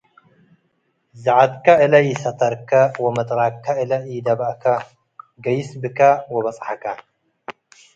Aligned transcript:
ዘዐትክ 1.23 1.65
እለ 1.83 1.93
ኢሰተርከ 2.11 2.71
ወምጥራቅከ 3.03 3.65
እለ 3.81 3.91
ኢደበእከ፡ 4.11 4.63
ገይሰ 5.45 5.69
ብከ 5.81 5.99
ወበጸሐ። 6.33 6.67